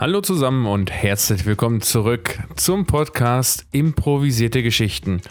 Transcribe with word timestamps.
Hallo 0.00 0.20
zusammen 0.20 0.64
und 0.66 0.92
herzlich 0.92 1.44
willkommen 1.44 1.80
zurück 1.80 2.38
zum 2.54 2.86
Podcast 2.86 3.66
Improvisierte 3.72 4.62
Geschichten. 4.62 5.22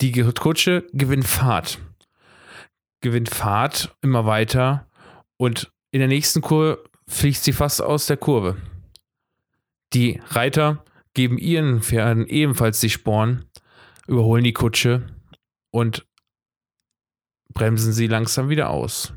Die 0.00 0.10
Kutsche 0.12 0.86
gewinnt 0.92 1.26
Fahrt. 1.26 1.78
Gewinnt 3.00 3.28
Fahrt 3.28 3.94
immer 4.00 4.24
weiter 4.26 4.88
und 5.36 5.70
in 5.92 6.00
der 6.00 6.08
nächsten 6.08 6.40
Kurve 6.40 6.82
fliegt 7.06 7.44
sie 7.44 7.52
fast 7.52 7.82
aus 7.82 8.06
der 8.06 8.16
Kurve. 8.16 8.56
Die 9.92 10.20
Reiter 10.28 10.84
geben 11.14 11.38
ihren 11.38 11.82
Pferden 11.82 12.26
ebenfalls 12.26 12.80
die 12.80 12.90
Sporen, 12.90 13.44
überholen 14.06 14.44
die 14.44 14.54
Kutsche 14.54 15.06
und 15.70 16.06
bremsen 17.52 17.92
sie 17.92 18.06
langsam 18.06 18.48
wieder 18.48 18.70
aus. 18.70 19.12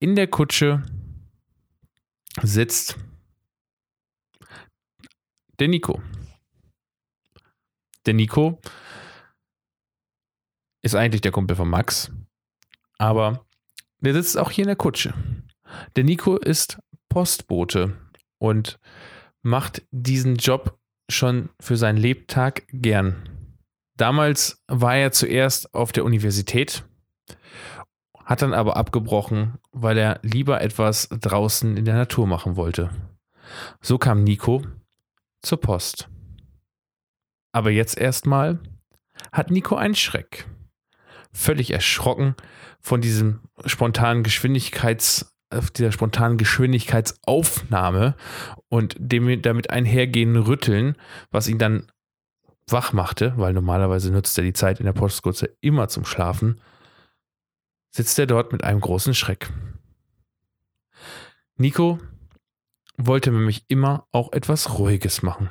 In 0.00 0.16
der 0.16 0.26
Kutsche 0.26 0.82
sitzt 2.42 2.98
der 5.58 5.68
Nico. 5.68 6.02
Der 8.06 8.14
Nico 8.14 8.60
ist 10.82 10.94
eigentlich 10.94 11.22
der 11.22 11.32
Kumpel 11.32 11.56
von 11.56 11.68
Max, 11.68 12.10
aber 12.98 13.46
der 14.00 14.12
sitzt 14.12 14.36
auch 14.36 14.50
hier 14.50 14.64
in 14.64 14.68
der 14.68 14.76
Kutsche. 14.76 15.14
Der 15.96 16.04
Nico 16.04 16.36
ist 16.36 16.78
Postbote 17.08 17.96
und 18.38 18.78
macht 19.42 19.82
diesen 19.90 20.36
Job 20.36 20.78
schon 21.10 21.50
für 21.60 21.76
seinen 21.76 21.98
Lebtag 21.98 22.64
gern. 22.68 23.56
Damals 23.96 24.62
war 24.66 24.96
er 24.96 25.12
zuerst 25.12 25.72
auf 25.74 25.92
der 25.92 26.04
Universität, 26.04 26.84
hat 28.24 28.42
dann 28.42 28.52
aber 28.52 28.76
abgebrochen, 28.76 29.58
weil 29.72 29.96
er 29.96 30.18
lieber 30.22 30.60
etwas 30.60 31.08
draußen 31.08 31.76
in 31.76 31.84
der 31.84 31.94
Natur 31.94 32.26
machen 32.26 32.56
wollte. 32.56 32.90
So 33.80 33.98
kam 33.98 34.24
Nico 34.24 34.62
zur 35.44 35.60
Post. 35.60 36.08
Aber 37.52 37.70
jetzt 37.70 37.96
erstmal 37.96 38.58
hat 39.32 39.50
Nico 39.50 39.76
einen 39.76 39.94
Schreck. 39.94 40.46
Völlig 41.32 41.70
erschrocken 41.70 42.34
von 42.80 43.00
diesem 43.00 43.40
spontanen 43.64 44.22
Geschwindigkeits, 44.22 45.34
dieser 45.76 45.92
spontanen 45.92 46.38
Geschwindigkeitsaufnahme 46.38 48.16
und 48.68 48.96
dem 48.98 49.40
damit 49.42 49.70
einhergehenden 49.70 50.42
Rütteln, 50.42 50.96
was 51.30 51.48
ihn 51.48 51.58
dann 51.58 51.86
wach 52.68 52.92
machte, 52.92 53.34
weil 53.36 53.52
normalerweise 53.52 54.10
nutzt 54.12 54.36
er 54.38 54.44
die 54.44 54.52
Zeit 54.52 54.80
in 54.80 54.86
der 54.86 54.92
Postkurze 54.92 55.56
immer 55.60 55.88
zum 55.88 56.04
Schlafen, 56.04 56.60
sitzt 57.90 58.18
er 58.18 58.26
dort 58.26 58.52
mit 58.52 58.64
einem 58.64 58.80
großen 58.80 59.14
Schreck. 59.14 59.50
Nico 61.56 62.00
wollte 62.96 63.30
nämlich 63.30 63.64
immer 63.68 64.06
auch 64.12 64.32
etwas 64.32 64.78
Ruhiges 64.78 65.22
machen. 65.22 65.50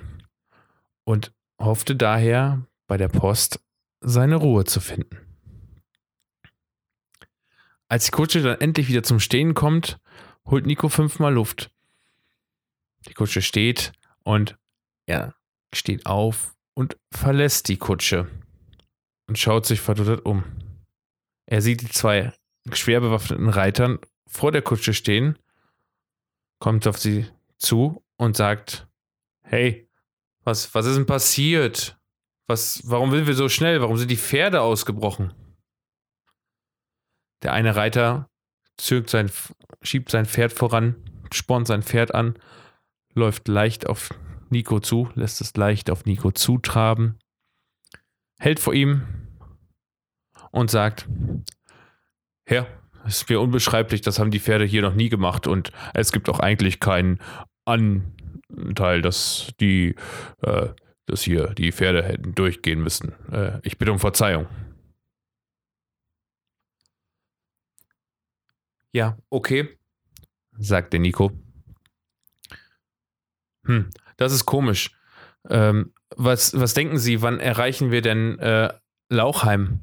Und 1.06 1.34
hoffte 1.60 1.96
daher 1.96 2.66
bei 2.88 2.98
der 2.98 3.10
Post 3.10 3.60
seine 4.02 4.36
Ruhe 4.36 4.66
zu 4.66 4.80
finden. 4.80 5.18
Als 7.88 8.06
die 8.06 8.12
Kutsche 8.12 8.42
dann 8.42 8.60
endlich 8.60 8.88
wieder 8.88 9.04
zum 9.04 9.20
Stehen 9.20 9.54
kommt, 9.54 10.00
holt 10.46 10.66
Nico 10.66 10.90
fünfmal 10.90 11.34
Luft. 11.34 11.72
Die 13.08 13.14
Kutsche 13.14 13.42
steht 13.42 13.92
und 14.24 14.58
er 15.06 15.36
steht 15.74 16.06
auf 16.06 16.56
und 16.74 16.98
verlässt 17.12 17.68
die 17.68 17.78
Kutsche 17.78 18.28
und 19.28 19.38
schaut 19.38 19.66
sich 19.66 19.82
verduttert 19.82 20.26
um. 20.26 20.44
Er 21.46 21.62
sieht 21.62 21.82
die 21.82 21.90
zwei 21.90 22.34
schwer 22.72 23.02
bewaffneten 23.02 23.50
Reitern 23.50 24.00
vor 24.28 24.52
der 24.52 24.62
Kutsche 24.62 24.94
stehen, 24.94 25.38
kommt 26.64 26.88
auf 26.88 26.98
sie 26.98 27.26
zu 27.58 28.02
und 28.16 28.38
sagt: 28.38 28.88
Hey, 29.42 29.90
was, 30.46 30.74
was 30.74 30.86
ist 30.86 30.96
denn 30.96 31.06
passiert? 31.06 32.00
Was, 32.48 32.82
warum 32.86 33.12
sind 33.12 33.28
wir 33.28 33.34
so 33.34 33.50
schnell? 33.50 33.82
Warum 33.82 33.98
sind 33.98 34.10
die 34.10 34.16
Pferde 34.16 34.62
ausgebrochen? 34.62 35.34
Der 37.42 37.52
eine 37.52 37.76
Reiter 37.76 38.30
zögt 38.78 39.10
sein, 39.10 39.30
schiebt 39.82 40.10
sein 40.10 40.26
Pferd 40.26 40.54
voran, 40.54 40.96
spornt 41.34 41.68
sein 41.68 41.84
Pferd 41.84 42.16
an, 42.16 42.40
läuft 43.14 43.50
leicht 43.50 43.86
auf 43.86 44.12
Nico 44.50 44.80
zu, 44.80 45.10
lässt 45.16 45.42
es 45.42 45.58
leicht 45.58 45.90
auf 45.90 46.06
Nico 46.06 46.32
zutraben, 46.32 47.20
hält 48.40 48.62
vor 48.62 48.74
ihm 48.74 49.06
und 50.52 50.72
sagt: 50.72 51.10
Herr, 52.46 52.83
es 53.06 53.18
ist 53.18 53.30
mir 53.30 53.40
unbeschreiblich, 53.40 54.02
das 54.02 54.20
haben 54.20 54.32
die 54.32 54.40
Pferde 54.40 54.66
hier 54.66 54.82
noch 54.82 54.94
nie 54.94 55.10
gemacht 55.10 55.48
und 55.48 55.72
es 55.94 56.12
gibt 56.12 56.30
auch 56.30 56.40
eigentlich 56.40 56.80
keinen 56.80 57.20
An 57.66 58.14
Teil, 58.76 59.02
dass 59.02 59.52
die, 59.60 59.96
äh, 60.42 60.70
dass 61.06 61.22
hier 61.22 61.48
die 61.54 61.72
Pferde 61.72 62.04
hätten 62.04 62.36
durchgehen 62.36 62.82
müssen. 62.82 63.14
Äh, 63.32 63.60
ich 63.64 63.78
bitte 63.78 63.92
um 63.92 64.00
Verzeihung. 64.00 64.48
Ja, 68.92 69.18
okay, 69.30 69.78
sagte 70.60 71.00
Nico. 71.00 71.32
Hm, 73.66 73.90
das 74.18 74.34
ist 74.34 74.46
komisch. 74.46 74.96
Ähm, 75.50 75.94
was, 76.16 76.58
was 76.60 76.74
denken 76.76 77.00
Sie, 77.00 77.22
wann 77.22 77.40
erreichen 77.40 77.90
wir 77.90 78.02
denn 78.02 78.38
äh, 78.40 78.72
Lauchheim? 79.10 79.82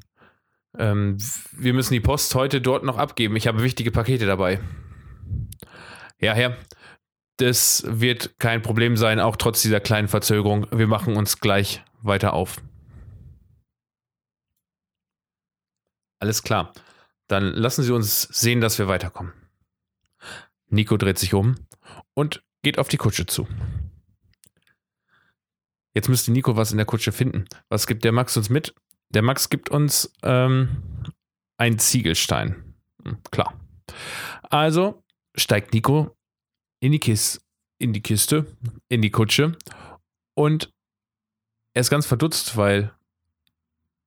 Ähm, 0.77 1.17
wir 1.51 1.73
müssen 1.73 1.93
die 1.93 1.99
Post 1.99 2.33
heute 2.35 2.61
dort 2.61 2.83
noch 2.83 2.97
abgeben. 2.97 3.35
Ich 3.35 3.47
habe 3.47 3.63
wichtige 3.63 3.91
Pakete 3.91 4.25
dabei. 4.25 4.59
Ja, 6.19 6.33
Herr, 6.33 6.57
das 7.37 7.83
wird 7.87 8.39
kein 8.39 8.61
Problem 8.61 8.95
sein, 8.95 9.19
auch 9.19 9.35
trotz 9.35 9.61
dieser 9.61 9.79
kleinen 9.79 10.07
Verzögerung. 10.07 10.67
Wir 10.71 10.87
machen 10.87 11.17
uns 11.17 11.39
gleich 11.39 11.83
weiter 12.01 12.33
auf. 12.33 12.61
Alles 16.19 16.43
klar. 16.43 16.73
Dann 17.27 17.45
lassen 17.45 17.83
Sie 17.83 17.93
uns 17.93 18.23
sehen, 18.23 18.61
dass 18.61 18.77
wir 18.77 18.87
weiterkommen. 18.87 19.33
Nico 20.67 20.97
dreht 20.97 21.17
sich 21.17 21.33
um 21.33 21.55
und 22.13 22.43
geht 22.61 22.77
auf 22.77 22.89
die 22.89 22.97
Kutsche 22.97 23.25
zu. 23.25 23.47
Jetzt 25.93 26.09
müsste 26.09 26.31
Nico 26.31 26.55
was 26.55 26.71
in 26.71 26.77
der 26.77 26.85
Kutsche 26.85 27.11
finden. 27.11 27.45
Was 27.69 27.87
gibt 27.87 28.03
der 28.03 28.11
Max 28.11 28.37
uns 28.37 28.49
mit? 28.49 28.73
Der 29.13 29.21
Max 29.21 29.49
gibt 29.49 29.69
uns 29.69 30.11
ähm, 30.23 30.83
einen 31.57 31.79
Ziegelstein. 31.79 32.75
Hm, 33.03 33.17
klar. 33.31 33.59
Also 34.43 35.03
steigt 35.35 35.73
Nico 35.73 36.15
in 36.79 36.91
die, 36.91 36.99
Kiste, 36.99 37.41
in 37.77 37.93
die 37.93 38.01
Kiste, 38.01 38.45
in 38.89 39.01
die 39.01 39.11
Kutsche 39.11 39.57
und 40.33 40.73
er 41.73 41.81
ist 41.81 41.89
ganz 41.89 42.05
verdutzt, 42.05 42.57
weil 42.57 42.93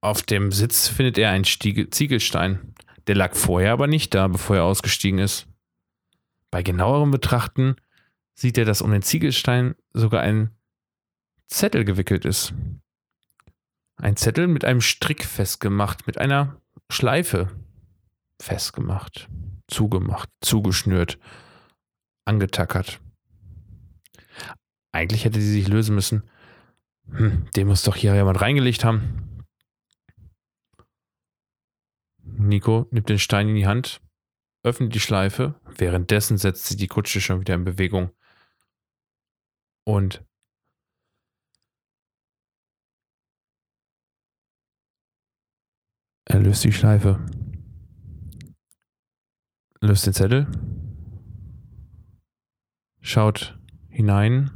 auf 0.01 0.23
dem 0.23 0.53
Sitz 0.53 0.89
findet 0.89 1.17
er 1.17 1.31
einen 1.31 1.47
Stiege, 1.47 1.89
Ziegelstein. 1.89 2.75
Der 3.07 3.15
lag 3.15 3.35
vorher 3.35 3.73
aber 3.73 3.87
nicht 3.87 4.15
da, 4.15 4.29
bevor 4.29 4.57
er 4.57 4.65
ausgestiegen 4.65 5.19
ist. 5.19 5.47
Bei 6.51 6.63
genauerem 6.63 7.11
Betrachten 7.11 7.77
sieht 8.35 8.59
er, 8.59 8.65
dass 8.65 8.83
um 8.83 8.91
den 8.91 9.03
Ziegelstein 9.03 9.75
sogar 9.93 10.23
ein 10.23 10.51
Zettel 11.47 11.85
gewickelt 11.85 12.25
ist. 12.25 12.53
Ein 13.97 14.17
Zettel 14.17 14.47
mit 14.47 14.65
einem 14.65 14.81
Strick 14.81 15.25
festgemacht, 15.25 16.07
mit 16.07 16.19
einer 16.19 16.61
Schleife 16.91 17.49
festgemacht, 18.41 19.29
zugemacht, 19.69 20.29
zugeschnürt, 20.41 21.19
angetackert. 22.25 23.01
Eigentlich 24.93 25.25
hätte 25.25 25.41
sie 25.41 25.53
sich 25.53 25.69
lösen 25.69 25.95
müssen. 25.95 26.29
Hm, 27.11 27.49
den 27.57 27.67
muss 27.67 27.83
doch 27.83 27.97
hier 27.97 28.15
jemand 28.15 28.41
reingelegt 28.41 28.85
haben. 28.85 29.45
Nico 32.23 32.89
nimmt 32.91 33.09
den 33.09 33.19
Stein 33.19 33.49
in 33.49 33.55
die 33.55 33.67
Hand, 33.67 34.01
öffnet 34.63 34.95
die 34.95 35.01
Schleife. 35.01 35.61
Währenddessen 35.77 36.39
setzt 36.39 36.67
sie 36.67 36.77
die 36.77 36.89
Kutsche 36.89 37.21
schon 37.21 37.41
wieder 37.41 37.55
in 37.55 37.65
Bewegung. 37.65 38.11
Und 39.85 40.25
er 46.25 46.41
löst 46.41 46.65
die 46.65 46.73
Schleife. 46.73 47.25
Löst 49.81 50.07
den 50.07 50.15
Zettel. 50.15 50.47
Schaut 53.01 53.59
hinein. 53.91 54.51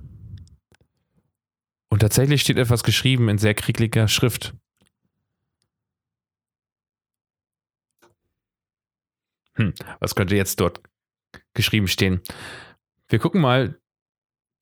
Und 1.91 2.01
tatsächlich 2.01 2.43
steht 2.43 2.59
etwas 2.59 2.83
geschrieben 2.83 3.29
in 3.29 3.39
sehr 3.39 3.55
kriegeliger 3.55 4.09
Schrift. 4.09 4.55
Hm, 9.55 9.75
was 10.01 10.15
könnte 10.15 10.37
jetzt 10.37 10.61
dort 10.61 10.81
geschrieben 11.55 11.89
stehen? 11.89 12.21
Wir 13.09 13.19
gucken 13.19 13.41
mal, 13.41 13.81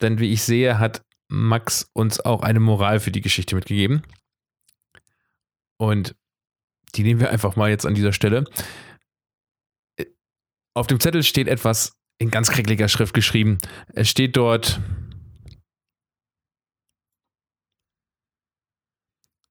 denn 0.00 0.19
wie 0.19 0.32
ich 0.32 0.43
sehe, 0.43 0.79
hat 0.79 1.05
Max 1.29 1.91
uns 1.93 2.20
auch 2.20 2.43
eine 2.43 2.61
Moral 2.61 3.00
für 3.00 3.11
die 3.11 3.20
Geschichte 3.20 3.55
mitgegeben. 3.55 4.03
Und 5.79 6.17
die 6.96 7.02
nehmen 7.02 7.20
wir 7.20 7.31
einfach 7.31 7.56
mal 7.56 7.70
jetzt 7.70 7.87
an 7.87 7.94
dieser 7.94 8.12
Stelle. 8.12 8.44
Auf 10.75 10.87
dem 10.87 11.00
Zettel 11.00 11.22
steht 11.22 11.48
etwas 11.48 11.93
in 12.19 12.31
ganz 12.31 12.50
kriegeliger 12.50 12.88
Schrift 12.88 13.14
geschrieben. 13.14 13.58
Es 13.94 14.08
steht 14.08 14.37
dort, 14.37 14.81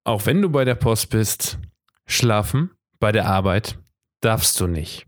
auch 0.03 0.25
wenn 0.25 0.41
du 0.41 0.49
bei 0.49 0.65
der 0.65 0.75
Post 0.75 1.09
bist, 1.09 1.59
schlafen 2.07 2.71
bei 2.99 3.11
der 3.11 3.25
Arbeit 3.25 3.79
darfst 4.21 4.59
du 4.59 4.67
nicht. 4.67 5.07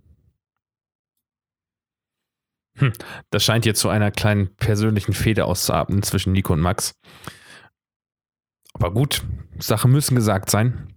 Hm, 2.78 2.94
das 3.32 3.44
scheint 3.44 3.66
jetzt 3.66 3.80
zu 3.80 3.90
einer 3.90 4.12
kleinen 4.12 4.56
persönlichen 4.56 5.14
Fehde 5.14 5.46
auszuatmen 5.46 6.04
zwischen 6.04 6.34
Nico 6.34 6.54
und 6.54 6.62
Max. 6.62 6.94
Aber 8.74 8.94
gut, 8.94 9.24
Sachen 9.58 9.92
müssen 9.92 10.16
gesagt 10.16 10.52
sein. 10.52 10.97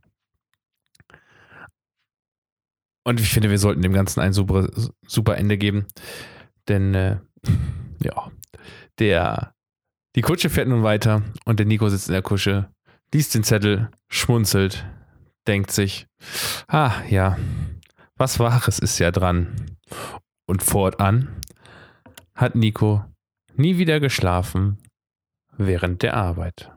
Und 3.04 3.20
ich 3.20 3.28
finde, 3.30 3.50
wir 3.50 3.58
sollten 3.58 3.82
dem 3.82 3.92
Ganzen 3.92 4.20
ein 4.20 4.32
super, 4.32 4.68
super 5.06 5.36
Ende 5.36 5.58
geben. 5.58 5.86
Denn, 6.68 6.94
äh, 6.94 7.18
ja, 8.02 8.30
der, 8.98 9.54
die 10.16 10.22
Kutsche 10.22 10.50
fährt 10.50 10.68
nun 10.68 10.82
weiter 10.82 11.22
und 11.44 11.58
der 11.58 11.66
Nico 11.66 11.88
sitzt 11.88 12.08
in 12.08 12.12
der 12.12 12.22
Kutsche, 12.22 12.70
liest 13.12 13.34
den 13.34 13.44
Zettel, 13.44 13.90
schmunzelt, 14.08 14.86
denkt 15.46 15.70
sich, 15.70 16.06
ah, 16.68 17.02
ja, 17.08 17.38
was 18.16 18.38
Wahres 18.38 18.78
ist 18.78 18.98
ja 18.98 19.10
dran. 19.10 19.76
Und 20.46 20.62
fortan 20.62 21.40
hat 22.34 22.54
Nico 22.54 23.04
nie 23.54 23.78
wieder 23.78 24.00
geschlafen 24.00 24.78
während 25.56 26.02
der 26.02 26.14
Arbeit. 26.16 26.70